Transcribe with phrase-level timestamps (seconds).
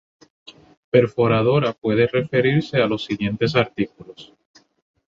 [0.89, 4.33] Perforadora puede referirse a los siguientes artículos.